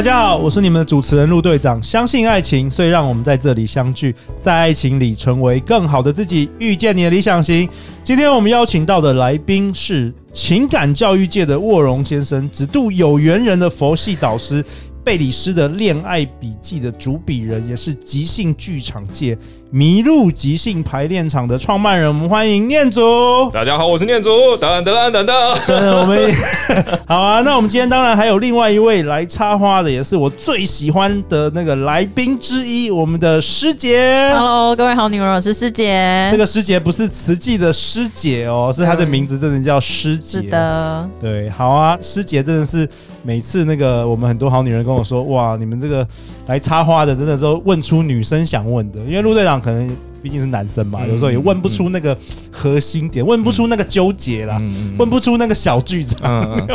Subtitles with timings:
[0.00, 1.78] 大家好，我是你们的主持人陆队长。
[1.82, 7.68] 相信爱情，所以让我们在这里相聚，在爱情里成为更好的自己，遇见你的理想型。
[8.02, 14.64] 今天我们邀请到的来宾是情感教育界的卧龙先生，只渡有缘人的佛系导师，
[15.04, 19.36] 贝里斯的恋爱笔记的主笔人，也是即兴剧场界。
[19.72, 23.00] 迷路即兴排练场的创办人，我们欢迎念祖。
[23.52, 24.56] 大家好，我是念祖。
[24.56, 25.26] 等等等等
[25.64, 26.34] 等，我们
[27.06, 27.40] 好啊。
[27.42, 34.32] 那我们今天当然还有另外一位来插花的，也是我最喜欢的那个来宾之一，我们的师姐。
[34.34, 36.26] Hello，各位好女人，我是师姐。
[36.32, 40.40] 这个师姐不是慈济的师姐哦，是她的名字真的叫师姐。
[40.40, 41.96] 是的，对，好啊。
[42.00, 42.88] 师姐真的是
[43.22, 46.04] 每次那个我们很多好女人跟我说，哇，你们这个
[46.48, 49.59] 来插花的，真的都问出女生想问的，因为陆队长。
[49.60, 49.88] 可能
[50.22, 52.16] 毕竟是男生嘛，有时候也问不出那个
[52.50, 54.60] 核心点，问不出那个纠结啦，
[54.98, 56.68] 问不出那个小剧场，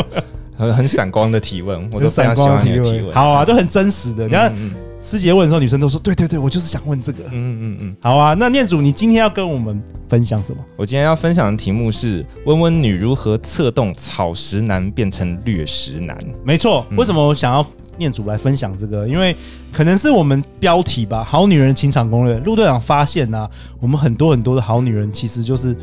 [0.57, 4.25] 很很闪光的提问， 我都非常喜欢你的提问，好啊，都很真实的。
[4.25, 4.53] 你看
[5.01, 7.25] 师姐问的时候，女生都说对对对，我就是想问这个。
[7.25, 8.33] 嗯嗯嗯，好啊。
[8.33, 10.57] 那念祖，你今天要跟我们分享什么？
[10.75, 16.17] 我今天要分享的题目是“温温女如何策动草食男变成掠食男”。
[16.43, 17.63] 没错，为什么我想要？
[17.97, 19.35] 念祖来分享这个，因为
[19.71, 22.39] 可能是我们标题吧，《好女人情场攻略》。
[22.43, 25.75] 陆队长发现呢、啊，我们很多很多的好女人其实就是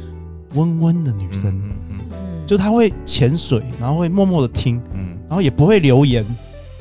[0.54, 6.24] 温温的女生，嗯嗯嗯，就她会潜水，然后会默默的听，嗯，然后也不会留言，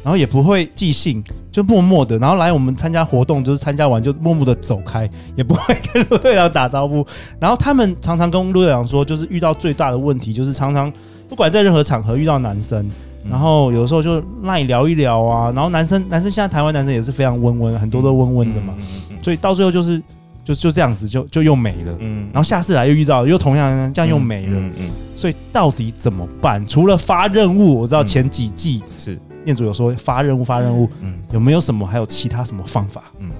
[0.03, 7.05] 然后也不会寄信，就默默的，然后来我们参加活动，就是参加完就默默的走开，也不会跟陆队长打招呼。
[7.39, 10.91] 然后他们常常跟陆队长说，就是遇到最大的问题，就是常常
[11.29, 12.89] 不管在任何场合遇到男生。
[13.29, 18.73] 然后有时候就赖聊一聊啊，然后男生男生现在台湾男生也是非常温温，很多都温温的嘛，
[19.21, 20.01] 所以到最后就是
[20.43, 26.65] 就就这样子就就又没了，嗯，然后下次来又遇到又同样这样又没了，嗯，所以到底怎么办？
[26.65, 29.17] 除了发任务，我知道前几季是。
[29.43, 33.05] 念祖有说发任务发任务，嗯，有没有什么还有其他什么方法？
[33.17, 33.31] 嗯，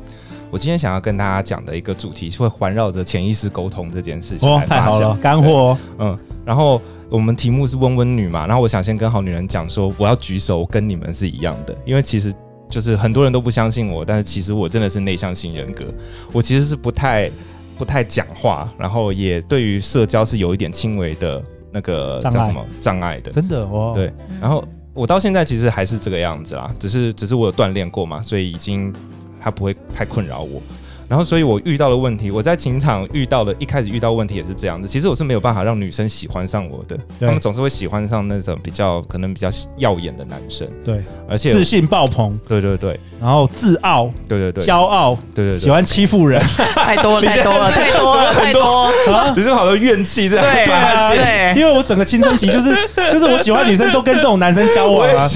[0.51, 6.81] 我今天想要跟大家讲的一个主题是会环绕着潜意识沟通这件事情哦，太好了，干货，嗯，然后。
[7.11, 12.33] 我们题目是温温女嘛，然后我想先跟好女人讲说，我要举手，跟你们是一样的，因为其实
[12.69, 15.83] 就是很多人都不相信我，但是其实我真的是内向型人格，
[16.31, 17.29] 我其实是不太
[17.77, 24.09] 不太讲话，然后也对于社交是有一点轻微的那个叫什么障碍的，真的哦，对，
[24.39, 24.63] 然后
[24.93, 28.93] 我到现在其实还是这个样子啦，只是只是我有锻炼过嘛，所以已经
[29.41, 30.61] 它不会太困扰我。
[31.11, 34.87] 然后，所以我遇到的问题，我在情场遇到的，一开始遇到问题也是这样子。
[34.87, 40.65] 其实我是没有办法让女生喜欢上我的，他们总是会喜欢上那种比较可能比较耀眼的男生。
[40.85, 42.39] 对，而且自信爆棚。
[42.47, 44.09] 对对对，然后自傲。
[44.25, 45.17] 对对对，骄傲。
[45.35, 46.41] 对对对，喜欢欺负人。
[46.75, 48.83] 太多了，太多了，太多了， 太多。
[49.13, 50.41] 啊，你是好多怨气在。
[50.41, 51.53] 对啊，对。
[51.59, 52.73] 因为我整个青春期就是
[53.11, 55.27] 就是我喜欢女生都跟这种男生交往啊。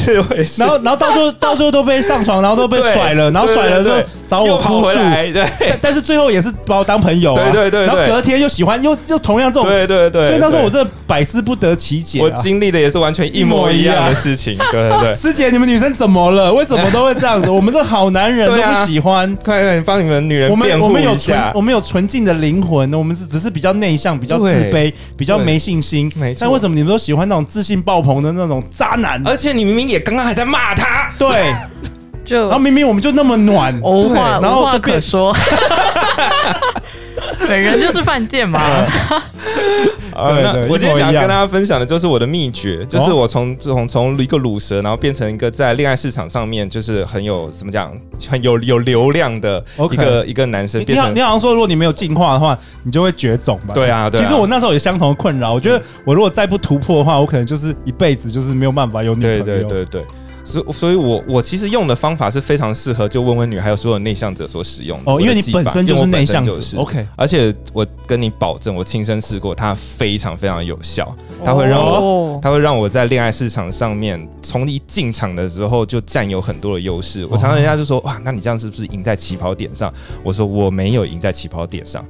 [0.57, 4.97] 然后然后到最后到最后都被上床，然后都被甩了，然后甩了之后找我哭诉。
[5.33, 5.43] 对，
[5.81, 6.51] 但是最后也是。
[6.65, 12.23] 把我当朋友，啊，对对对，然后隔天又喜欢，又又同样这种，对对对，所以那时候我真的百思不得其解，啊。
[12.23, 15.13] 我经历的也是完全一模一样的事情，对对对。
[15.13, 16.51] 师姐，你们女生怎么了？
[16.51, 17.49] 为什么都会这样子？
[17.51, 20.89] 我们这好男人都不喜欢，快快帮你们女人辩护一下。
[20.89, 26.11] 我们我们有纯我们有纯净的灵魂，我们是只是比较内向，比较自卑，比较没信心。
[26.15, 26.39] 没错。
[26.41, 29.21] 但为什么你们都喜欢那种自信爆棚的那种渣男？
[29.27, 31.29] 而且你明明也刚刚还在骂他，对。
[32.25, 35.35] 就然后明明我们就那么暖，无话无话可说。
[37.47, 38.59] 本人就是犯贱嘛。
[40.15, 47.91] 呃，我今天想要跟大家分享的就是我的秘诀，就是我从从从一个卤蛇，然后变成一个在恋爱市场上面就是很有怎么讲，
[48.29, 50.83] 很有有流量的一个一个男生。
[50.87, 53.73] 你好，你好像说，如果你没有进化的话，你就会绝种吧？
[53.73, 54.21] 对啊，对。
[54.21, 59.43] 其实我那时候有相同的困扰，我觉得我如果再不突破的话，我可能就是一辈子就是没有办法有女朋友。
[59.43, 60.05] 对对对对。
[60.45, 67.05] 所所以，我我其实用的方法是非常适合就温温女还有所有内向者所使用的哦，因为你本身就是内向者，OK。
[67.17, 71.13] 而且我跟你保证，我亲身试过，它非常非常有效，
[71.43, 77.25] 它会让我，它会让我在恋爱市场上面从一进场的时候就占有很多的优势。
[77.25, 79.91] 我常常人家就说，哇，那你这样是不是赢在起跑点上？
[80.23, 82.05] 我说我没有赢在起跑点上。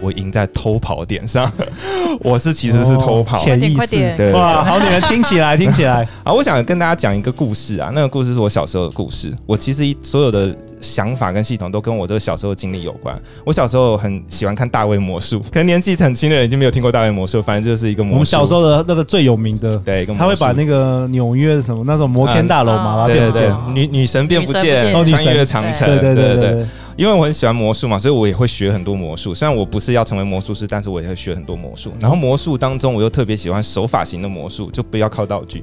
[0.00, 1.50] 我赢在偷跑点上，
[2.20, 6.32] 我是其实是偷跑，潜意识，对哇，好女人听起来听起来 啊！
[6.32, 9.32] 我想跟大家讲一个故事啊，那个故事是我小时候的故事。
[9.46, 13.18] 我其实所有的想法跟系统都跟我这个小时候经历有关。
[13.44, 18.14] 我小时候很喜欢看大卫魔术， 可能年纪很轻的人已经没有听过大卫魔术，反正就是一个魔术。
[18.14, 26.66] 我们小时候的那个最有名的，对，他会把那个纽约什么那种摩天大楼嘛，把它变不见，女女神变不见，穿越长城，对对对对对。
[26.96, 29.32] 因为我很喜欢魔术嘛，所以我也会学很多魔术。
[29.32, 31.92] 虽然我不是要成为魔术师，但是我也会学很多魔术。
[32.00, 35.62] 然后魔术当中，我又特别喜欢手法型的魔术，就不要靠道具。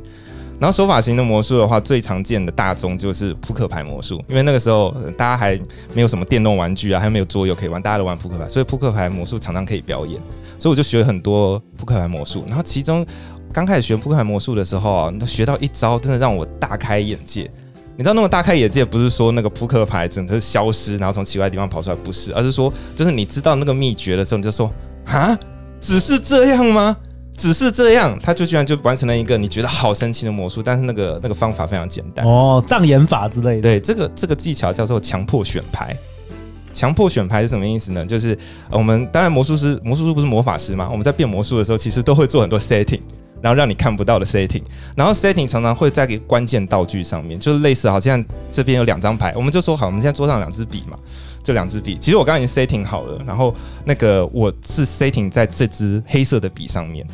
[0.60, 5.60] 然后手法型的魔术的话，最常见的大宗就是扑克牌魔术，因为那个时候大家还
[5.94, 10.22] 没有什么电动玩具啊，还没有桌游可以玩，大家都玩扑克牌，所以扑克牌魔术常常可以表演。
[10.58, 12.46] 所以我就学很多扑克牌魔术。
[12.48, 13.06] 然后其中
[13.52, 17.52] 刚开始学扑克牌魔术的时候啊，学到一招，真的让我大开眼界。
[17.98, 24.70] 你知道那种大开眼界，不是说那个扑克牌整个消失，然后从奇怪的地方跑出来，不是，而是说，就是你知道那个秘诀的时候，你就说
[25.06, 25.38] 啊，
[25.80, 26.96] 只是这样吗？
[27.38, 33.62] 只是这样，他就居然就完成了一个你觉得好神奇的魔术，但是那个那个方法非常简单哦，障眼法之类的。
[33.62, 35.96] 对，这个这个技巧叫做强迫选牌。
[36.74, 38.06] 强迫选牌是什么意思呢？
[38.06, 38.38] 就是
[38.70, 43.02] 我们当然魔术师，魔术师不是魔法师嘛，我们在变魔术的时候，其实都会做很多 setting。
[43.42, 44.64] 然后让你看不到的 setting，
[44.96, 50.98] 然后 setting 常常会在一个关键道具上面，就是类似好像这边有两张牌，我们就说好，我们现在桌上两支笔嘛，
[51.44, 51.96] 就两支笔。
[52.02, 53.54] 其实我刚刚已经 setting 好了，然后
[53.84, 57.06] 那个我是 setting 在这支黑色的笔上面，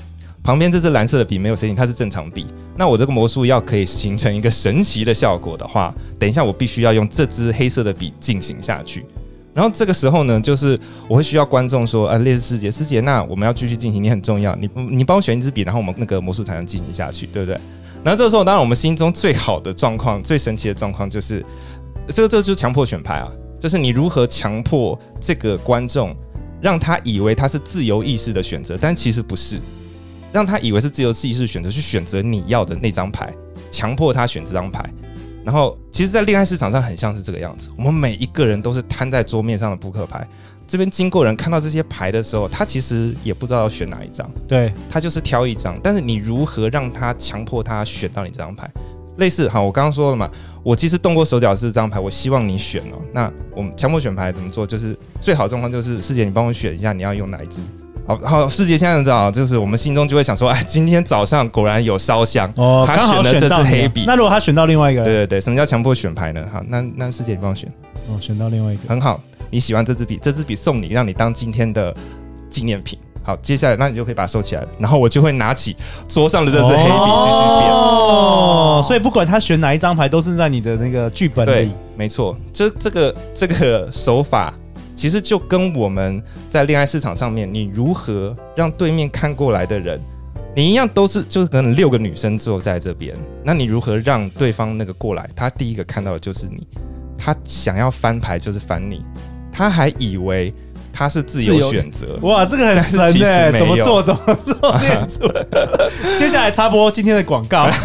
[0.44, 2.48] 旁边这支蓝色的笔没有 setting，它是正常笔。
[2.76, 9.06] 那我这个魔术要可以形成一个神奇的效果的话，等一下我必须要用这支黑色的笔进行下去。
[9.54, 17.60] 然后这个时候呢，就是我会需要观众说，呃，烈士师姐，师姐，那我们要继续进行，你很重要，你你帮我选一支笔，然后我们那个魔术才能进行下去，对不对？
[18.04, 21.46] 然后这个时候，当然我们心中最好的状况、最神奇的状况就是，
[22.08, 23.30] 这个这个就是强迫选牌啊，
[23.60, 26.16] 就是你如何强迫这个观众，
[26.62, 29.60] 让他以为他是自由意识的选择，但其实不是，
[30.32, 33.34] 让他以为是自由意识选择去选择你要的那张牌，
[33.72, 34.84] 强迫他选这张牌。
[35.44, 37.72] 然后，其实，在恋爱市场上很像是这个样子。
[37.76, 40.28] 我们每一个人都是摊在桌面上的扑克牌。
[40.68, 44.30] 这边经过人看到这些牌的时候，他其实也不知道要选哪一张。
[44.48, 45.76] 对，他就是挑一张。
[45.82, 48.70] 但是你如何让他强迫他选到你这张牌？
[49.18, 50.30] 类似，好，我刚刚说了嘛，
[50.64, 53.02] 我其实动过手脚是这张牌，我希望你选哦。
[53.12, 54.66] 那我们强迫选牌怎么做？
[54.66, 57.62] 就是最好的状况就是，师姐，你帮我选一下，你要用哪一支？
[58.08, 64.06] 好好，师姐现在知道，就是我们心中就会想说，哎，今天早上果然有烧香哦，他选了这支黑笔。
[64.06, 66.44] 那如果他选到另外一个，对对对，什么叫强迫选牌呢？
[66.52, 67.72] 好，那那师姐你帮我选，
[68.08, 69.20] 哦，选到另外一个，很好，
[69.50, 71.94] 你喜欢这支笔，这支笔送你，让你当今天的
[72.50, 72.98] 纪念品。
[73.24, 75.76] 好，接下来那你就可以把它收起来了，然后我就会拿起
[76.08, 77.72] 桌上的这支黑笔继续变。
[77.72, 81.52] 哦，所以不管他选哪一张牌，都是在你的那个剧本里。
[81.52, 84.52] 对，没错，这这个这个手法。
[84.96, 90.00] 其实就跟我们在恋爱市场上面，你如何让对面看过来的人，
[90.56, 96.68] 你一样都是，就是可能六个女生坐在这边，那你如何让对方那个过来，他第一个看到的就是你，
[97.18, 99.04] 他想要翻牌就是翻你，
[99.52, 100.54] 他还以为
[100.94, 105.46] 他是自由选择，哇，这个很神哎，怎么做怎么做，念出来。
[106.18, 107.70] 接下来插播今天的广告。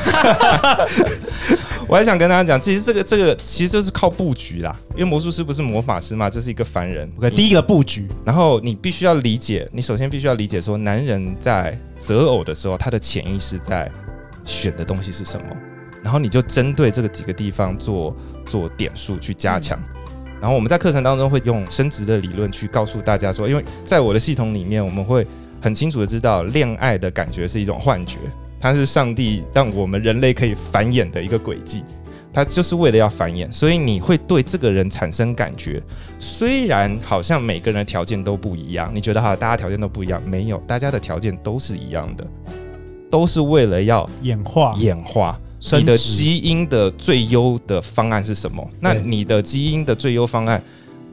[1.89, 7.09] 我还想跟大家讲，其实这个这个其实就是靠布局啦，因为魔术师不是魔法师嘛，就是一个凡人。
[7.19, 13.89] OK，第一个布局，然后你必须要理解，你首先必须要理解说，男人在择偶的时候，他的潜意识在
[14.45, 15.47] 选的东西是什么，
[16.03, 19.79] 然后你就针对这个几个地方做做点数去加强。
[20.41, 25.27] 然后我们在课程当中会用生殖的理论去告诉大家说，因为在我的系统里面，我们会
[25.61, 28.19] 很清楚的知道，恋爱的感觉是一种幻觉。
[28.59, 31.85] 它是上帝让我们人类可以繁衍的一个轨迹，
[32.33, 35.81] 它就是为了要繁衍，所以你会对这个人产生感觉。
[36.19, 39.13] 虽然好像每个人的条件都不一样，你觉。
[39.13, 42.27] 得哈，大家条件都不一样，没有，大家的条件都是一样的，
[43.11, 45.39] 都是为了要演化，演化。
[45.73, 48.69] 你的基因的最优的方案是什么？
[48.81, 50.63] 那你的基因的最优方案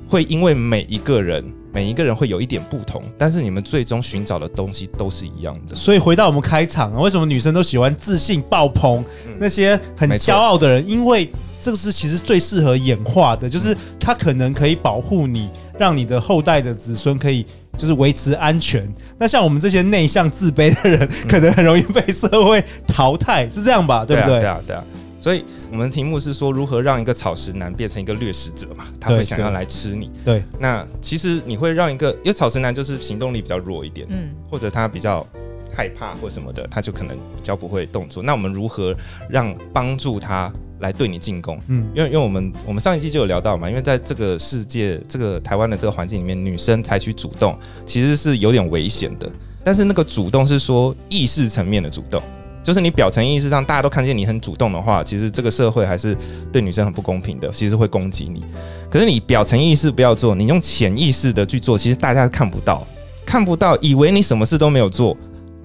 [0.07, 1.43] 会因为每一个人。
[1.75, 5.75] 每一个人会有一点不同，但是你们最终寻找的东西都是一样的。
[5.75, 10.87] 所以回到我们开场啊，为什么女生都喜欢自信爆棚、嗯、那些很骄傲的人？
[10.87, 11.27] 因为
[11.63, 17.45] 这个是其实最适合演化的，就是它可能可以保护你，让你的后代的子孙可以
[17.77, 18.85] 就是维持安全。
[19.17, 24.03] 那像我们这些内向自卑的人，可能很容易被社会淘汰，是这样吧？
[24.03, 24.39] 对不对？
[24.39, 24.83] 对啊，对啊。
[25.21, 28.83] 所以我们的题目是说，如何让一个草食男变成一个掠食者嘛？
[28.99, 30.11] 他会想要来吃你。
[30.25, 35.25] 对，对，那其实你会让一个，因为草食男就是行动力比较弱一点，嗯，或者他比较
[35.73, 38.21] 害怕或什么的，他就可能比较不会动作。
[38.21, 38.93] 那我们如何
[39.29, 40.51] 让帮助他
[40.83, 41.59] 来对你进攻？
[41.69, 49.27] 嗯，因为因为我们我们上一季就有聊到嘛，因为在这个世界这个台湾的这个环境里面，女生采取主动其实是有点危险的。
[49.63, 52.21] 但是那个主动是说意识层面的主动。
[52.61, 56.15] 就是你表层意识上大家都看见你很主动的话，其实这个社会还是
[56.49, 58.41] 对女生很不公平的，其实会攻击你。
[58.89, 62.87] 可是你表层意识不要做，你用潜意识的去做，其实大家看不到，
[63.25, 65.17] 看不到，以为你什么事都没有做，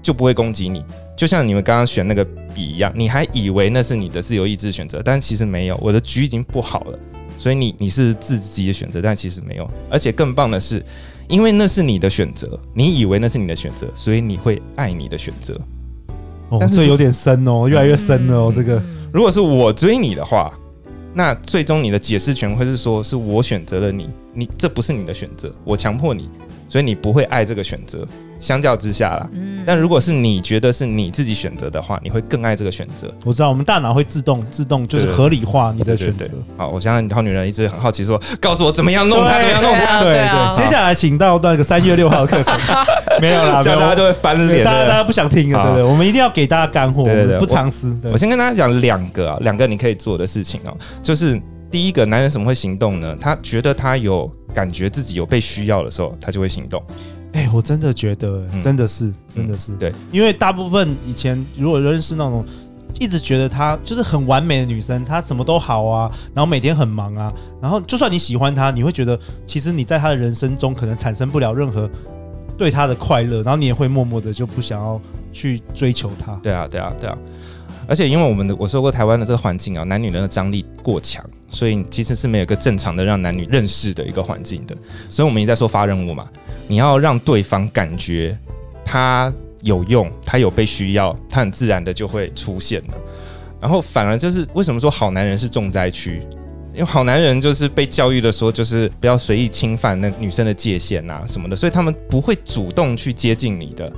[0.03, 0.85] 就不会攻击你。
[1.19, 5.77] 就像你们刚刚选那个笔一样，你还以为那是你的自由意志选择，但其实没有。
[5.83, 6.99] 我的局已经不好了，
[7.37, 9.69] 所以你你是自己的选择，但其实没有。
[9.91, 10.81] 而且更棒的是，
[11.27, 15.53] 因为那是你的选择，你以为那是你的选择，所以你会爱你的选择。
[16.51, 18.53] 哦，但是这有点深哦，越来越深了哦。
[18.55, 18.81] 这个，
[19.13, 20.55] 如果是我追你的话，
[21.15, 26.29] 那最终你的解释权会是说，是我选择了你，你这不是你的选择，我强迫你，
[26.69, 28.07] 所以你不会爱这个选择。
[28.41, 33.13] 相较之下啦，嗯，但如果是你觉得是你自己选择的话，你会更爱这个选择。
[33.25, 36.27] 我知道，我们大脑会自动自动就是合理化你的选择。
[36.57, 40.03] 好，我相信好女人一直很好奇说，告诉我怎么样弄它，怎么样弄他。
[40.03, 42.59] 对对，接下来请到那个三月六号的课程，
[43.21, 47.97] 没有啦，这样大家就会翻脸，大家大家不想听了，对不对，我们一定要给大家干货，对对，不藏私。
[48.05, 51.41] 我先跟大家讲两个啊，两个你可以做的事情哦，就是
[51.71, 53.17] 第一个，男人怎么会行动呢？
[53.21, 56.83] 他觉得他有感觉自己有被需要的时候，他就会行动。
[57.33, 62.45] 哎、欸，我真的觉得，真的是，嗯、真的是，对，因为大部分以前如果认识那种
[62.99, 71.89] 一直觉得她就是很完美的女生，她什么都好啊，然后每天很忙啊，然后就算你喜欢她，你会觉得其实你在她的人生中可能产生不了任何
[72.57, 75.01] 对她的快乐，然后你也会默默的就不想要
[75.33, 76.33] 去追求她。
[76.43, 77.17] 对啊，对啊，对啊。
[77.87, 84.77] 而且因为我们的我说过台湾的这个环境啊，男女人的张力过强，所以其实是没有一个正常的让男女认识的一个环境的。
[85.09, 86.29] 所以我们一直在说发任务嘛，
[86.69, 88.39] 你要让对方感觉
[88.85, 89.33] 他
[89.63, 92.95] 有用，他有被需要，他很自然的就会出现了。
[93.61, 96.23] 然后反而就是为什么说好男人是重灾区？
[96.75, 103.93] 因为好男人就是被教育的说，就是不要随意侵犯那女生的界限啊什么的，所以他们不会主动去接近你的。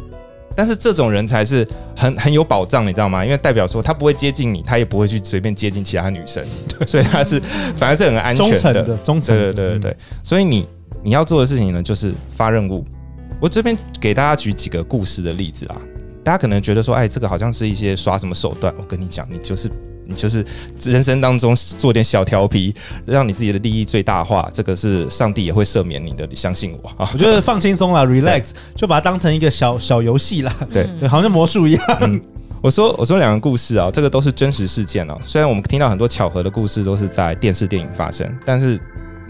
[0.56, 3.22] 但是这种人才是很很有保障，你知道吗？
[3.22, 6.44] 因为代表说他不会接近你，他也不会去随便接近其他女生，
[6.86, 7.38] 所以他是
[7.76, 8.98] 反而是很安全的。
[9.04, 9.96] 忠诚的，对对对对对。
[10.22, 10.66] 所以你
[11.02, 12.84] 你要做的事情呢，就是发任务。
[13.40, 15.76] 我这边给大家举几个故事的例子啦，
[16.22, 18.74] 大家可能觉得说，哎，这个好像是一些耍什么手段。
[18.78, 19.70] 我跟你讲，你就是。
[20.02, 20.44] 你就是
[20.82, 22.74] 人生当中做点小调皮，
[23.06, 27.08] 让你自己的利益最大化，这个是上帝也会赦免你的，你相信我啊！
[27.14, 30.52] 我觉得放轻松啦，relax，就把它当成一个小小游戏啦。
[30.68, 31.98] 对对，好像魔术一样。
[32.00, 32.20] 嗯、
[32.60, 35.16] 我说我说两个故事啊，这个都是真实事件哦。
[35.24, 38.80] 虽然我们听到很多巧合的故事都是在电视电影发生，但是。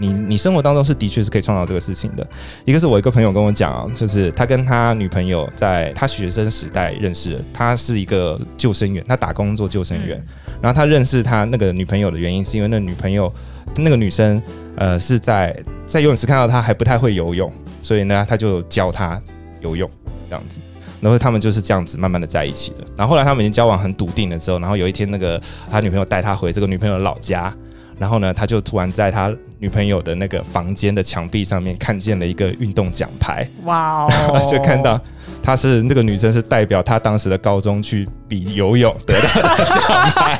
[0.01, 2.27] 你你生活当中是的确是可以创造这个事情的。
[2.65, 10.19] 一个是我一个朋友跟我讲啊，就是他跟他女朋友在他学生时代认识的，他是一个救生员，他打工做救生员。
[10.59, 13.31] 然后他认识他那个女朋友的原因，是因为那女朋友
[13.75, 14.41] 那个女生
[14.75, 15.55] 呃是在
[15.85, 19.21] 在游泳池看到他还不太会游泳，所以呢他就教他
[19.61, 19.87] 游泳
[20.27, 20.59] 这样子。
[20.99, 22.87] 然后他们就是这样子慢慢的在一起了。
[22.97, 25.39] 然后后来他们已经交往很笃定了之后，然后有一天那个
[25.69, 27.53] 他女朋友带他回这个女朋友的老家。
[28.01, 33.47] 然后呢，他就突然在他女朋友的那个房间的墙壁上面看见了一个运动奖牌。
[33.65, 34.41] 哇哦！
[34.51, 34.99] 就看到
[35.43, 39.83] 他是那个女生是代表他当时的高中去比游泳得到的奖
[40.15, 40.39] 牌。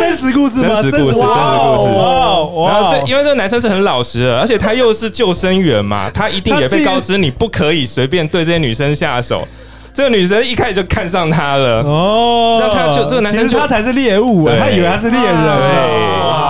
[0.00, 0.82] 真实故事吗？
[0.82, 1.20] 真实故事，真实故事。
[1.20, 2.72] 哇哇！
[2.72, 9.46] 然后这因为这个男生是很老实的，而且他又是救生员嘛，他一定也被告知你不可以随便对这些女生下手。
[9.92, 11.82] 这个女生一开始就看上他了。
[11.82, 15.36] 哦，那他就这个男生，他才是猎物，他以为他是猎人，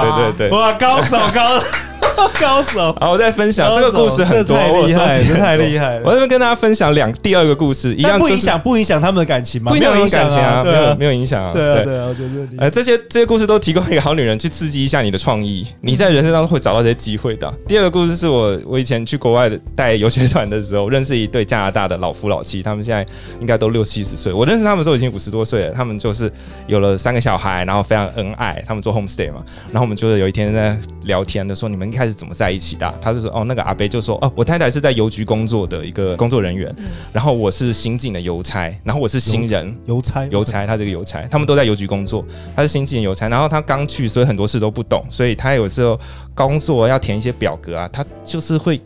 [0.01, 1.67] 对对对对，哇，高手高手。
[2.41, 6.03] 高手，好，我再分享这个故事很多，太厉害，太厉害了。
[6.05, 9.71] 我这边跟大家分享两第二个故事，一样不影响不影响他们的感情吗？
[9.71, 11.53] 不影响感情啊，没有没有影响啊。
[11.53, 17.53] 对对啊，我觉得呃这些这些故事都提供一个好女人去刺激一下你的创意，你在人生当中会找到这些机会的。
[17.67, 23.05] 第二个故事是我我以前去国外的带游学团的时候，认识一对加拿大的老夫老妻，他们现在
[23.41, 24.33] 应该都六七十岁。
[24.33, 26.31] 我认识他们的时候已经五十多岁了，他们就是
[26.67, 28.63] 有了三个小孩，然后非常恩爱。
[28.67, 32.95] 他们做 homestay 嘛，然后我们就是有一天在聊天的时候，你们一开始怎么在一起的？
[32.99, 42.25] 他就说：“哦，那个阿伯就说，哦，我太太是在邮局工作的一个工作人员，嗯、然后我是新进的邮差，然后我是新人，邮差，邮差，他这个邮差，他们都在邮局工作，
[42.57, 46.01] 他是新进的邮差，然后他刚去，所以很多事都不懂，所以他有时候
[46.35, 48.81] 工作要填一些表格啊，他就是会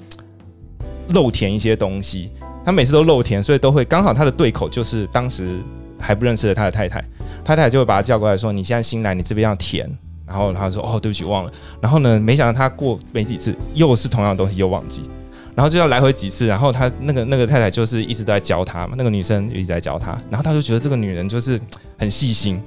[1.10, 2.32] 漏填一些东西，
[2.64, 5.60] 他每次都漏填，所以都会刚好他的对口就是当时
[6.00, 7.04] 还不认识的他的太太，
[7.44, 9.88] 太太就会把他叫过来说，你现在新来，你这边要填。”
[10.26, 15.02] 然后他说：“哦，对不起，忘了。”然后呢，没想到他过没几次，又是同样的东西又忘记，
[15.54, 16.46] 然后就要来回几次。
[16.46, 20.12] 然后他那个那个太太就是一直都在教他嘛，那个女生一直在教他。
[20.30, 21.60] 然后他就觉得这个女人就是
[21.98, 22.60] 很细心，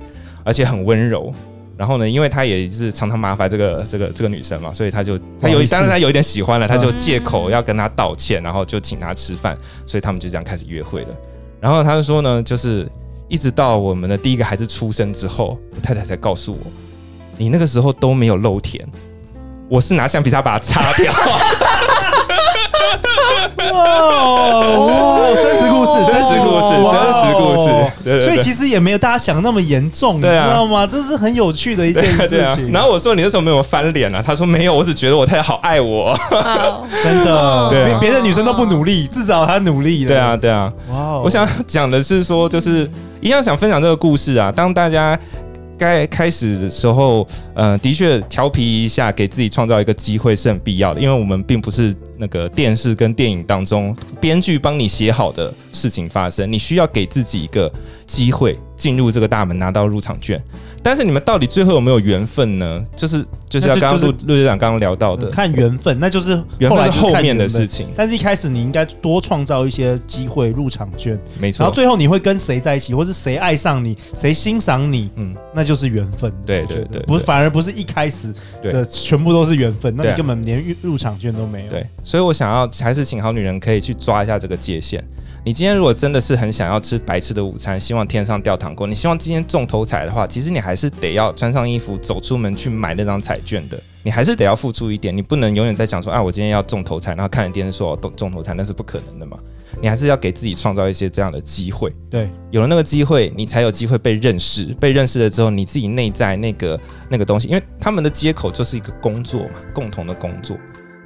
[0.44, 1.34] 而且很温柔。
[1.76, 9.56] 然后呢，因为他也是常常麻烦这个这个这个女生嘛，所以他就他有当然他有一点喜欢了，他就借口要跟他道歉，然后就请他吃饭。
[9.86, 11.08] 所以他们就这样开始约会了。
[11.60, 12.90] 然后他就说呢，就是
[13.28, 16.60] 一直到我们的第一个孩子出生之后，太太才告诉我，
[17.38, 18.84] 你那个时候都没有露田，
[19.70, 21.14] 我是拿橡皮擦把它擦掉。
[23.74, 27.70] 哇，真实故事，真实故事，真实故事。
[28.04, 30.88] 对，所以其实也没有大家想的那么严重，你知道吗？
[30.88, 32.72] 这是很有趣的一件事情。
[32.72, 36.18] 然后我说：“你那时候没有翻脸啊？”他说：“没有，我只觉得我太太好爱我。”
[37.04, 40.08] 真的，对，别的女生都不努力，至少她努力了。
[40.08, 40.74] 对啊，对啊。
[40.92, 42.90] 哇，我想讲的是说，就是
[43.22, 44.52] 一样想分享这个故事啊。
[44.52, 45.20] 当大家。
[45.78, 57.72] 该开始的时候，嗯，的确调皮一下，给自己创造一个机会是很必要的，因为我们并不是那个电视跟电影当中编剧帮你写好的事情发生，你需要给自己一个
[58.06, 60.42] 机会进入这个大门，拿到入场券。
[60.84, 62.82] 但是你们到底最后有没有缘分呢？
[62.96, 67.90] 就是就是要刚刚陆陆队长刚刚聊到的，看缘分，那就是缘分是后面的事情。
[67.94, 71.64] 但是一开始你应该多创造一些机会入场券，没错。
[71.64, 76.32] 然后最后你会跟谁在一起，或是谁爱上你，谁欣赏你，嗯，那就是缘分。
[76.46, 78.32] 对对对，不反而不是一开始
[78.62, 81.70] 的全部都是缘分，那你根本连入入场券都没有。
[81.70, 85.04] 对，所以我想要还是请好女人可以去抓一下这个界限。
[85.48, 99.40] 你今天如果真的是很想要吃白吃的午餐，希望天上掉糖果，你希望今天中头彩的话，其实你还是得要穿上衣服走出门去买那张彩券的，你还是得要付出一点，你不能永远在讲说，啊，我今天要中头彩，然后看着电视说我中中头彩，那是不可能的嘛。
[99.82, 106.78] 你还是要给自己创造一些这样的机会，对，有了那个机会，你才有机会被认识，被认识了之后，你自己内在那个
[107.08, 110.58] 那个东西，因为他们的接口就是一个工作嘛，共同的工作。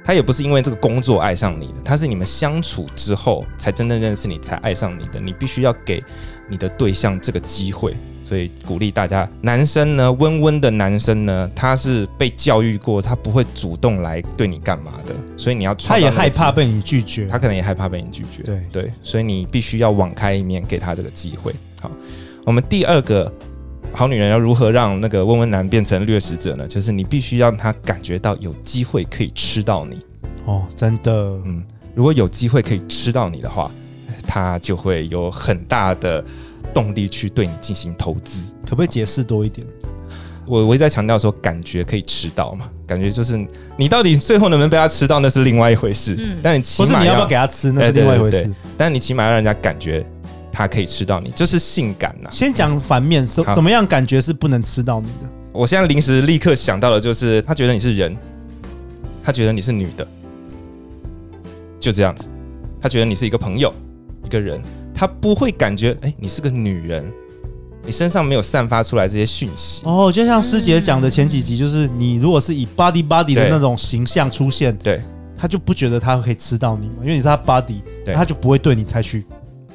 [0.04, 5.20] 他也不是因为这个工作爱上你的，他是你们相处之后才真正认识你，才爱上你的。
[5.20, 6.02] 你必须要给
[6.48, 7.94] 你的对象这个机会，
[8.24, 15.72] 所以鼓励大家，男生呢，温温的男生呢，他是被教育过，他不会主动来对你干嘛的，所以你要。
[15.74, 18.42] 他也害怕被你拒绝，他可能也害怕被你拒绝。
[18.42, 21.52] 对对，所以你必须要网开一面，给他这个机会。
[21.80, 21.90] 好，
[22.44, 23.32] 我们第二个。
[23.94, 26.66] 好女人要如何让那个温温男变成掠食者呢？
[26.66, 30.00] 就是你必须让他感觉到有机会可以吃到你
[30.46, 31.12] 哦，真的，
[31.44, 31.62] 嗯，
[31.94, 33.70] 如果有机会可以吃到你的话，
[34.26, 36.24] 他就会有很大的
[36.72, 38.52] 动力去对你进行投资。
[38.64, 39.64] 可不可以解释多一点？
[40.46, 43.38] 我我一直在强调说，感觉可以吃到嘛，感觉就是
[43.76, 46.16] 你到底最后能不能被他吃到，那是另外一回事。
[46.18, 48.50] 嗯，但你起码不是你要不要给他吃，那是另外一回事。
[48.76, 50.04] 但你起码要让人家感觉。
[50.52, 52.30] 他可以吃到你，就是性感呐、啊。
[52.30, 55.28] 先讲反面，什怎么样感觉是不能吃到你的？
[55.52, 58.16] 我现在临时立刻想到的就是，他觉得你是人，
[59.22, 60.06] 他觉得你是女的，
[61.80, 62.28] 就这样子。
[62.80, 63.72] 他觉得你是一个朋友，
[64.24, 64.60] 一个人，
[64.94, 67.04] 他不会感觉哎、欸，你是个女人，
[67.84, 69.82] 你身上没有散发出来这些讯息。
[69.84, 75.00] 哦，就像师姐讲的前几集，就是你如果是以 body body 的那种形象出现，对，
[75.36, 77.80] 他就不觉得他可以吃到你嘛，因为你是他 body，
[78.14, 79.24] 他就不会对你采取。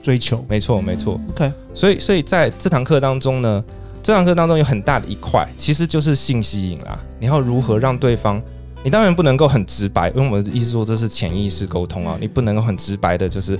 [0.08, 1.20] 追求，没错，没错。
[1.32, 3.62] OK，所以，所以在这堂课当中呢，
[4.02, 6.98] 这堂课当中有很大的一块，其实就是性吸引啦。
[7.20, 8.42] 你要如何让对方？
[8.86, 13.60] 你当然不能够很直白，因为我们的意思说这是潜意识沟通啊，你不能够很直白的，就是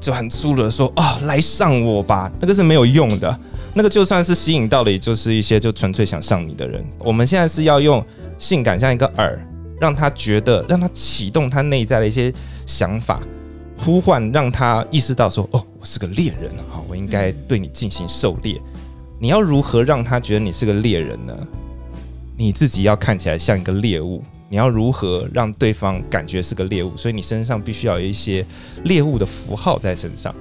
[0.00, 3.38] 就很粗鲁的说啊、哦，来上我吧，那个是没有用的。
[3.74, 6.82] 那个就算是吸引到了，也就是一些就纯粹想上你的人。
[7.00, 8.02] 我们现在是要用
[8.38, 9.38] 性感像一个饵，
[9.78, 12.32] 让他觉得，让他启动他内在的一些
[12.64, 13.20] 想法。
[13.84, 18.60] 呼唤让他意识到说：“哦，我是个猎人，啊，我应该对你进行狩猎。
[19.18, 21.36] 你要如何让他觉得你是个猎人呢？
[22.36, 24.22] 你自己要看起来像一个猎物。
[24.48, 26.96] 你要如何让对方感觉是个猎物？
[26.96, 28.46] 所以你身上必须要有一些
[28.84, 30.32] 猎物的符号在身上。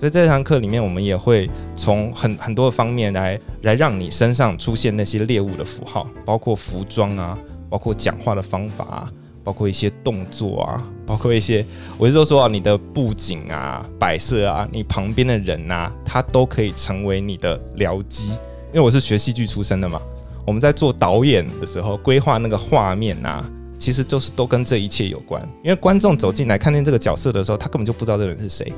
[0.00, 7.36] 所以这堂课里面，我们也会从很很多方面来来让你身上出现那些猎物的符号，包括服装啊，
[7.68, 9.12] 包括讲话的方法啊。”
[9.46, 11.64] 包括一些动作啊，包括一些，
[11.96, 18.30] 我是说说啊，你的布景啊、摆设啊，你旁边的人啊，他都可以成为你的僚机。
[18.30, 20.02] 因为我是学戏剧出身的嘛，
[20.44, 25.40] 我们在做导演的时候，规划那个画面啊，其实就是都跟这一切有关。
[25.62, 28.72] 因为观众走进来看见这个角色的时候，他根本就不知道这个人是谁。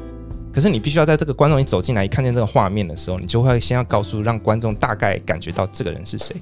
[0.53, 6.37] 可是你必须要在这个观众一走进来一看见这个画面的时候，你就会先要告诉让观众大概感觉到这个人是谁。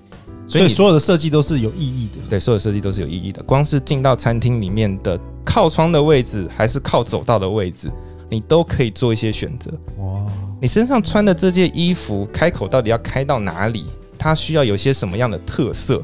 [0.48, 2.18] 所以所有的设计都是有意义的。
[2.30, 3.42] 对，所有设计都是有意义的。
[3.42, 7.90] 光是进到餐厅里面的靠窗的位置，还是靠走道的位置，
[8.30, 9.70] 你都可以做一些选择。
[9.98, 10.24] 哇！
[10.60, 13.84] 你身上穿的这件衣服，开口到底要开到哪里？
[14.18, 16.02] 它需要有些什么样的特色？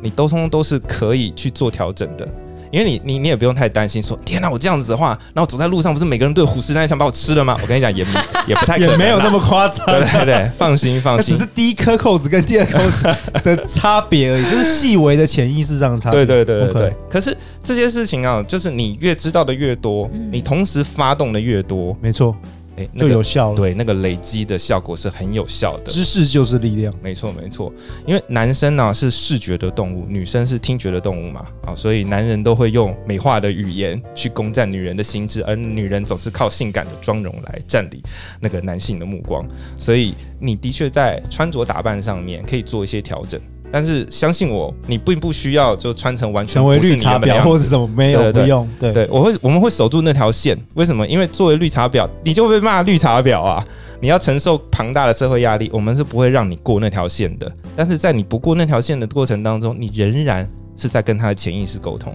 [0.00, 2.26] 你都通通都是可以去做调整的。
[2.72, 7.54] 因为你你你也不用太担心说，天哪，我这样子的话，那我走在路上不是每个人都有虎视眈眈想把我吃了吗？
[7.60, 8.04] 我跟你讲，也
[8.48, 9.84] 也不太可能，也没有那么夸张。
[9.86, 16.24] 对对对， 放心放心，只是第一颗扣子跟第二颗扣子的差别而已，就是细微的潜意识上的差别。
[16.24, 16.90] 对对对对对。
[16.90, 16.94] Okay.
[17.10, 22.34] 可是这些事情啊，就是你越知道的越多，你同时发动的越多，没错，
[22.76, 23.56] 哎，就有效了。
[23.56, 25.92] 对，那个累积的效果是很有效的。
[25.92, 27.72] 知识就是力量，没错没错。
[28.06, 38.02] 因为男生呢是视觉的动物，女生是听觉的动物嘛，啊，所以男人都会用美化的语言去攻占女人的心智，而女人总是靠性感的妆容来占领
[38.40, 39.46] 那个男性的目光。
[39.76, 43.40] 所以你的确在穿着打扮上面可以做一些调整。
[43.72, 48.68] 但是相信我，你并不需要就穿成完全成为绿茶婊或者什么没有用。
[48.78, 50.54] 对，对我会我们会守住那条线。
[50.74, 51.06] 为什么？
[51.08, 53.64] 因为作为绿茶婊，你就会被骂绿茶婊啊！
[53.98, 57.50] 你要承受庞大的社会压力，我们是不会让你过那条线的。
[57.74, 62.14] 但是在你不过那条线的过程当中，你仍然是在跟他的潜意识沟通。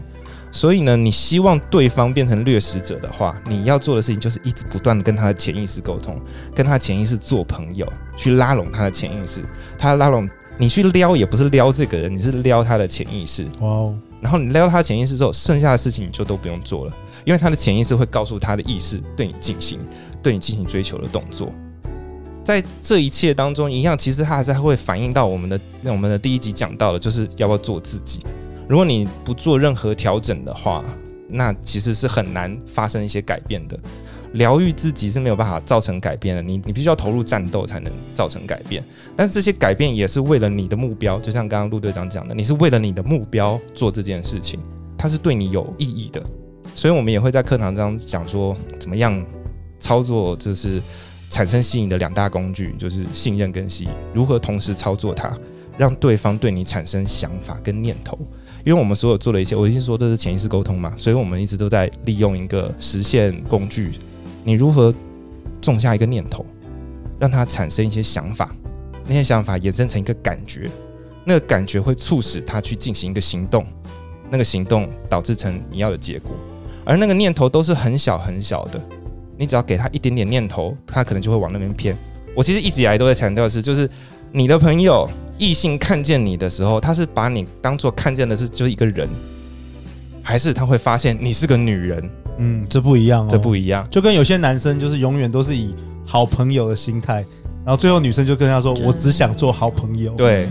[0.51, 6.19] 所以呢，你希望对方变成掠食者的话，你要做的事情就是一直不断的跟他的潜意识沟通，
[6.55, 9.41] 跟他潜意识做朋友，去拉拢他的潜意识，
[9.77, 10.27] 他拉拢。
[10.59, 13.45] 你去撩也不是撩这个人，你是撩他的潜意识。
[13.59, 13.95] 哇哦！
[14.19, 16.93] 然后你撩他潜意识之后，剩下的事情你就都不用做了，
[17.23, 19.79] 因为他的潜意识会告诉他的意识对你进行
[20.23, 21.51] 对你进行追求的动作。
[22.43, 28.21] 在这一切当中，一样其实他还是会反映到我们的我们的第一集讲到的，就是要不要做自己。
[28.67, 30.83] 如果你不做任何调整的话，
[31.29, 33.77] 那其实是很难发生一些改变的。
[34.33, 38.83] 疗愈自己是没有办法造成改变的，你你必须要投入战斗才能造成改变。
[39.15, 44.59] 但是这些改变也是为了你的目标，就像刚刚陆队长讲的，你是为了你的目标做这件事情，
[44.97, 46.21] 它是对你有意义的。
[46.75, 49.25] 所以我们也会在课堂上讲说，怎么样
[49.79, 50.81] 操作，就是
[51.29, 55.35] 产生吸引的两大工具，就是信任跟吸引，如何同时操作它，
[55.77, 58.17] 让对方对你产生想法跟念头。
[58.63, 63.91] 因为我们所有做的一切，我已经说这是潜意识沟通嘛，所以我们一直都在利用一个实现工具。
[64.47, 64.95] 你如何
[65.59, 66.45] 种下一个念头，
[67.19, 68.49] 让它产生一些想法，
[69.05, 70.69] 那些想法衍生成一个感觉，
[71.25, 73.67] 那个感觉会促使他去进行一个行动，
[74.29, 76.31] 那个行动导致成你要的结果，
[76.85, 78.81] 而那个念头都是很小很小的，
[79.37, 81.93] 你只要给他一点点念头，他可能就会往那边偏。
[82.33, 83.89] 我其实一直以来都在强调的是，就是
[84.31, 85.05] 你的朋友
[85.37, 89.09] 异性看见你的时候，他是把你当做看见的是就是一个人，
[90.23, 92.09] 还是他会发现你是个女人？
[92.37, 95.73] 嗯，这不一样哦，这不一样，就跟有些男生就是永远都是以
[96.05, 97.25] 好朋友的心态，
[97.65, 100.47] 然后最后女生就跟他说：“我只想做好朋友。”对。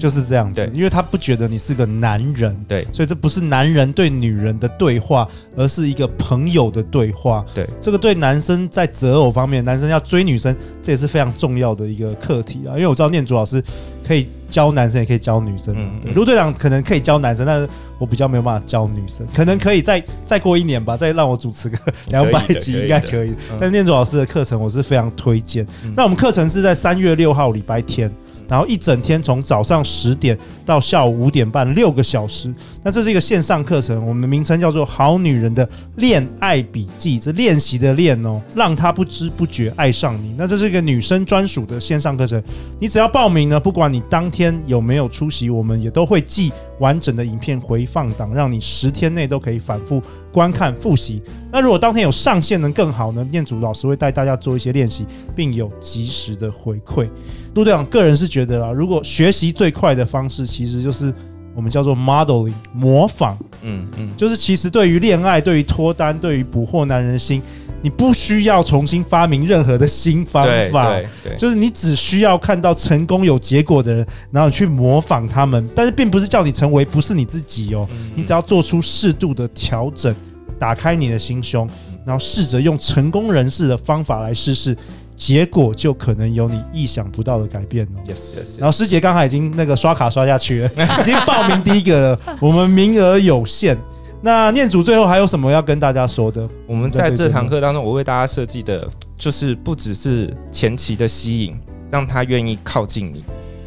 [0.00, 7.44] 就是这样子，因为他不觉得你是个男人，对，所以这不是男人对女人的对话，而是一个朋友的对话。
[7.54, 12.72] 对，这个对男生在择偶方面，男生要追女生，这也是非常重要的一个课题啊。
[12.72, 13.62] 因为我知道念祖老师
[14.06, 15.74] 可以教男生，也可以教女生。
[15.76, 21.76] 嗯，卢队长可能可以教男生，但是我比较没有办法教女生，可能可以再再过一年吧，再让我主持个
[22.08, 23.34] 两百集应该可以。
[23.50, 25.66] 但是念祖老师的课程我是非常推荐。
[25.94, 28.10] 那我们课程是在三月六号礼拜天。
[28.50, 30.36] 然后一整天从早上十点
[30.66, 32.52] 到下午五点半，六个小时。
[32.82, 40.34] 那这是一个线上课程，我们的名称叫做《好女人的恋爱笔记》，这练习的练哦，让她不知不觉爱上你。
[40.36, 42.42] 那这是一个女生专属的线上课程，
[42.80, 51.22] 你只要报名呢，不管你当天有没有出席，我们也都会记完整的影片回放档，让你十天内都可以反复观看复习。
[51.52, 53.24] 那如果当天有上线能更好呢？
[53.30, 57.08] 念祖老师会带大家做一些练习，并有及时的回馈。
[57.54, 61.14] 陆队长个人是觉得啊，如果学习最快的方式，其实就是
[61.60, 63.36] 我们叫做 modeling 模仿。
[63.60, 67.42] 嗯嗯，就是其实对于恋爱、对于脱单、对于捕获男人心，
[67.82, 70.42] 你不需要重新发明任何的新方
[70.72, 70.90] 法，
[71.36, 75.68] 就是你只需要看到成功有结果的人，然后去模仿他们。
[75.76, 80.14] 但是并不是叫你成为不是你自己哦，你只要做出适度的调整，
[80.58, 81.68] 打开你的心胸，
[82.06, 84.74] 然后试着用成功人士的方法来试试。
[85.20, 88.00] 结果就可能有你意想不到的改变哦。
[88.08, 88.58] Yes, yes, yes.
[88.58, 92.20] 然后师姐刚才已经那个刷卡刷下去了， 已经报名第一个了。
[92.40, 93.76] 我们名额有限。
[94.22, 96.48] 那念祖最后还有什么要跟大家说的？
[96.66, 101.54] 我们在这堂课当中，我为大家设计的就是不只是前期的吸引，
[101.90, 103.22] 让他愿意靠近你。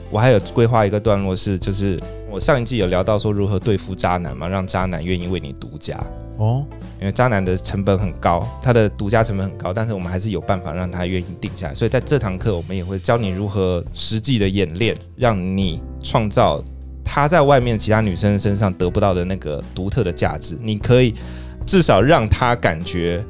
[0.10, 2.00] 我还有规划一个段落是，就是
[2.32, 6.04] 我上一季有聊到说如何对付渣男嘛，让渣男愿意为你独家
[6.38, 6.66] 哦。
[7.00, 11.74] 因为渣男的成本很高，他的独家成本很高，但是我们还是有办法让他愿意定下来。
[11.74, 16.64] 所以在这堂课，我们也会教你如何实际的演练，让你创造
[17.04, 20.58] 他在外面其他女生身上得不到的那个独特的价值。
[20.62, 21.14] 你可以
[21.66, 23.22] 至少让他感觉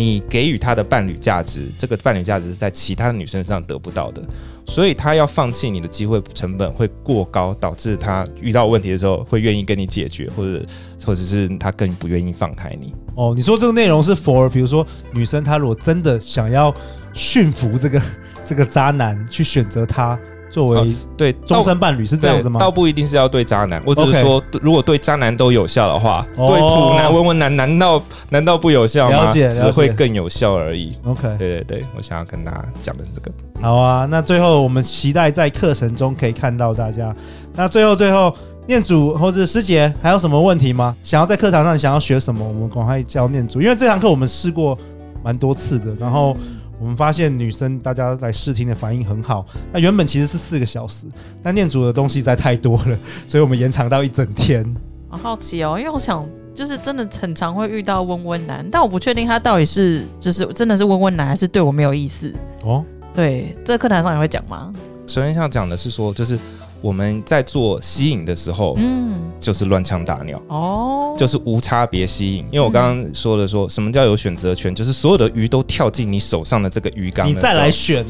[0.00, 4.22] 你给予他的伴侣价值，这个伴侣价值是在其他的女生身上得不到的。
[4.66, 10.64] 所以他要放弃你的机会成本会过高，导致他遇到问题的时候会愿意跟你解决，或者
[11.04, 12.94] 或者是他更不愿意放开你。
[13.16, 16.72] 哦，你说这个内容是 for，比如说女生她如果真的想要
[17.12, 18.00] 驯服这个
[18.44, 20.16] 这个渣男，去选择他，
[20.50, 22.58] 作为对终身伴侣是这样子吗？
[22.58, 29.26] 倒不一定是要对渣男，我只是说，如果对渣男都有效的话，对普男、文文男难道难道不有效吗？
[29.26, 30.96] 了解，只会更有效而已。
[31.04, 33.30] OK，对对对，我想要跟大家讲的是这个。
[33.62, 37.14] 好啊，那最后我们期待在课程中可以看到大家。
[37.54, 38.34] 那最后最后，
[38.66, 40.96] 念祖或者师姐还有什么问题吗？
[41.02, 44.76] 想要在课堂上想要学什么，我们赶快教念祖，因为这堂课我们试过
[45.22, 46.36] 蛮多次的，然后。
[46.80, 49.46] 我们发现女生大家来试听的反应很好。
[49.70, 51.06] 那原本其实是四个小时，
[51.42, 54.64] 但念主的东西实在太多了，所以我们延长到一整天。
[55.10, 62.32] 好好奇哦，因为我想就是真的很常会遇到温温男，但我不确定他到底是就是真的是温温男，还是对我没有意思
[62.64, 62.82] 哦。
[63.14, 64.72] 对，这个课堂上也会讲吗？
[65.06, 66.38] 首先想讲的是说，就是。
[66.80, 72.44] 我们在做吸引的时候，嗯，就是乱枪打鸟哦，就是无差别吸引。
[72.52, 78.04] 因为我刚刚说了说，说什么叫有选择权，就是所有的鱼都跳进你手上的这个鱼缸，你再来选，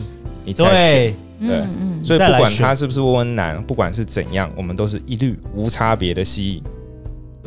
[0.45, 1.65] 你再选，对，对，
[2.03, 6.63] 所以不管它是不是温温男，不管是怎样，我们都是一律无差别的吸引，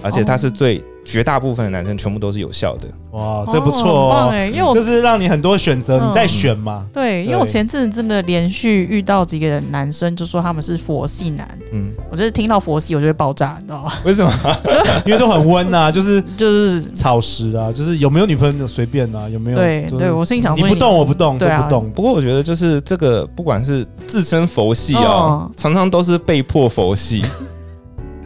[0.01, 0.83] 而且它是最。
[1.05, 6.85] 绝大部分的男生全部都是有效的，哇，这不错哦，哎，因为我就是让你很多选择，你再选嘛。
[6.93, 13.91] 对，因为我前阵子真的连续遇到几个男生，就说他们是佛系男，嗯，我就是听到佛系，我就会爆炸，你知道吗？
[14.05, 14.31] 为什么？
[15.05, 19.57] 因为都很温呐， 就是就是草食啊，就是有没有女朋友随便啊，有没有？
[19.57, 21.91] 对对，我心想说你不动我不动，对不动。
[21.91, 27.21] 不过我觉得就是这个，不管是自称佛系啊，常常都是被迫佛系。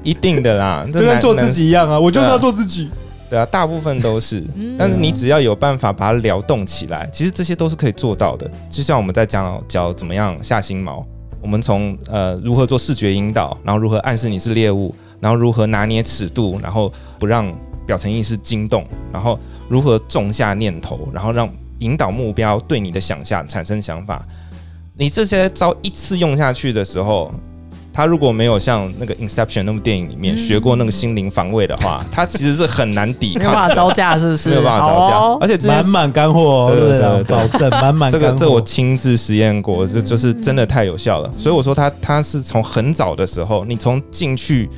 [0.07, 2.89] 一定的啦， 就跟做自己一样啊，我就是要做自己。
[3.29, 4.41] 对啊，大部分都是，
[4.79, 8.49] 但是你只要有办法把它撩动起来，其实这些都是可以做到的。
[8.69, 11.03] 就像我们在讲教怎么样下心锚，
[11.41, 16.89] 我们从呃如何做视觉引导，然后如何暗示你是猎物，然后如何拿捏尺度，然后
[17.19, 17.51] 不让
[17.85, 24.25] 表层意识惊动，然后如何种下念头，然后让引导目标对你的想象产生想法。
[24.97, 27.29] 你这些招一次用下去的时候。
[27.97, 34.49] 他如果没有像那个《Inception》那部电影里面学过那个心灵防卫的话， 他其实是很难抵抗，没办法招架，是不是？
[34.49, 38.11] 没有办法招架，而且满满干货，对对对，保证满满。
[38.11, 41.33] 这个这我亲自实验过，这就是真的太有效了。
[41.39, 44.69] 所以我说他他是从很早的时候，你从进去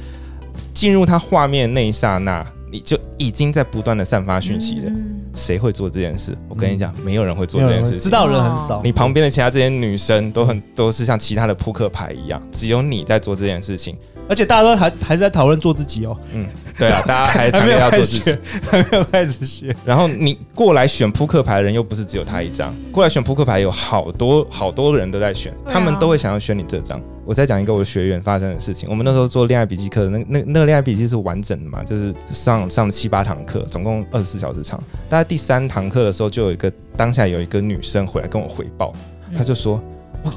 [0.73, 2.41] 进入他画面那一刹那。
[2.71, 4.91] 你就已经在不断的散发讯息了。
[5.39, 6.37] 谁会做这件事？
[6.47, 7.97] 我跟你讲，没有人会做这件事。
[7.97, 8.81] 知道人很少。
[8.83, 13.97] 你旁边的其他这些女生都很都是像其他的扑克牌一样，只有你在做这件事情。
[14.27, 16.15] 而且大家都还还是在讨论做自己哦。
[16.33, 16.47] 嗯，
[16.77, 18.37] 对啊， 大家还强烈要做自己，
[18.69, 19.75] 还没有开始学。
[19.83, 27.01] 然后你过来选扑克牌的人又不是只有他一张，过来选扑克牌有好多好多人都在选，他们都会想要选你这张。
[27.29, 28.89] 我再讲一个我学员发生的事情。
[28.89, 34.81] 我们那时候做恋爱笔记课，那那那个恋爱笔记是完整的嘛，就是上上七八堂课，总共二十四小时长。
[35.07, 38.91] 大概第三堂课的时候，就有一个当下有一个女生回来跟我回报，
[39.37, 39.79] 她就说：“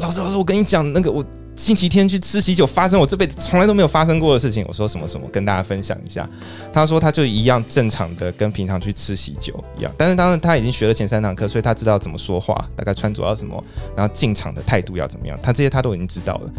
[0.01, 1.25] 老师老师，我跟你讲那个我。”
[1.55, 4.65] 星期天去吃喜酒，发生我这辈子从来都没有发生过的事情。
[4.67, 6.29] 我说什么什么，跟大家分享一下。
[6.73, 9.93] 他说他就一样正常的，跟平常去吃喜酒一样。
[9.97, 13.63] 但是当然他已经学了前三堂课，所以他知道怎么说话，大概穿着要什么，
[13.97, 16.51] 然后进场的态度要怎么样，他这些他都已经知道了。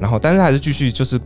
[0.00, 1.20] 然后，但是他还是继续就是。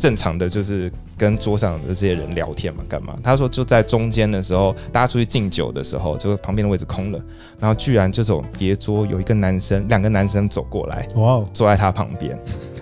[0.00, 3.14] 正常的就是跟桌上的这些人聊天嘛，干嘛？
[3.22, 7.20] 他说就在中间的时候，大家出去敬酒的时候，就旁边的位置空了，
[7.58, 12.38] 然后居然这种别桌有一个男生，两个男生走过来，哇，坐在他旁边，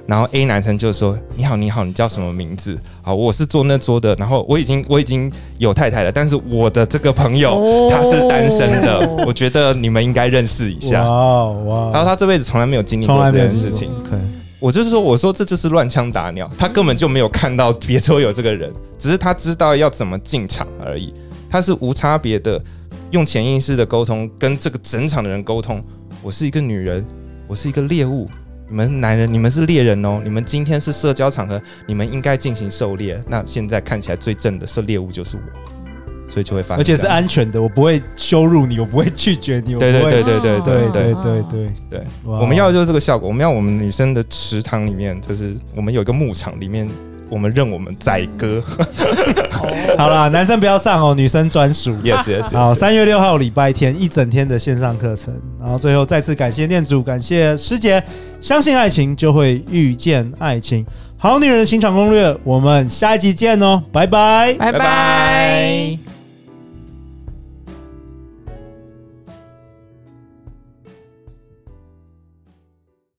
[0.07, 2.79] 然后 A 男生就说：“你好，你好，你叫什么名字？
[3.03, 11.91] 好，我是坐那桌的，然后我已经我已经有太太了，但是我的这个朋友他是单身的，我觉得你们应该认识一下。”哇哇！
[11.93, 13.91] 然后他这辈子从来没有经历过这件事情。
[14.59, 21.13] 我就是说，我说这就是乱枪打鸟，他根本就没有看到别桌有这个人，只是他知道要怎么进场而已。
[21.51, 22.61] 他是无差别的
[23.11, 25.85] 用潜意识的沟通，跟这个整场的人沟通。
[26.23, 27.05] 我是一个女人，
[27.47, 28.29] 我是一个猎物，
[28.69, 30.21] 你们男人，你们是猎人哦。
[30.25, 33.23] 你们今天是社交场合，你们应该进行狩猎。
[33.29, 35.76] 那现在看起来最正的是猎物，就是我。
[36.29, 39.75] 所以就会发生，而且是安全的，我不会羞辱你，我不会拒绝你。
[39.75, 43.29] 对对对对对对对对对对对，我们要的就是这个效果。
[43.29, 46.89] 我们要我们女生的池塘里面，就是我们有一个牧场里面，
[47.31, 48.63] 我们任我们宰割。
[49.97, 51.93] 好啦，男生不要上哦，女生专属。
[52.05, 52.51] Yes yes。
[52.51, 58.03] 好，三月六号礼拜天一整天的线上课程，然后最后再次感谢念祖，感谢师姐。
[58.41, 60.85] 相信爱情，就会遇见爱情。
[61.19, 65.36] 好女人的情场攻略，我们下一集见哦，拜拜，拜拜。